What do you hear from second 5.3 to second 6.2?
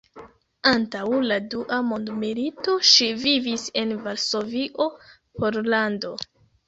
Pollando.